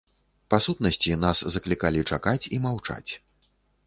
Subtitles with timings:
[0.53, 3.11] Па сутнасці, нас заклікалі чакаць і маўчаць.